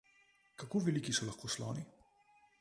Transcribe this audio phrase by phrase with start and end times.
[0.63, 1.85] Kako veliki so lahko sloni?